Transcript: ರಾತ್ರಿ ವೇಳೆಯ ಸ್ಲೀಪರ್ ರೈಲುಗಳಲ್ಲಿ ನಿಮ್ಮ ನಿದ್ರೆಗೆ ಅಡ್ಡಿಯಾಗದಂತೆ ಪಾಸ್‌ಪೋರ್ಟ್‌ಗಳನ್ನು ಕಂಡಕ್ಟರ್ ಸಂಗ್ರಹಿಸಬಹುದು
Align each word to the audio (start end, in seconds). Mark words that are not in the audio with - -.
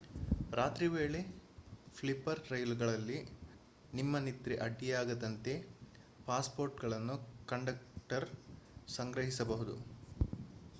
ರಾತ್ರಿ 0.51 0.87
ವೇಳೆಯ 0.87 1.25
ಸ್ಲೀಪರ್ 1.95 2.51
ರೈಲುಗಳಲ್ಲಿ 2.51 3.19
ನಿಮ್ಮ 3.93 4.17
ನಿದ್ರೆಗೆ 4.19 4.61
ಅಡ್ಡಿಯಾಗದಂತೆ 4.61 5.53
ಪಾಸ್‌ಪೋರ್ಟ್‌ಗಳನ್ನು 6.27 7.17
ಕಂಡಕ್ಟರ್ 7.45 8.29
ಸಂಗ್ರಹಿಸಬಹುದು 8.89 9.77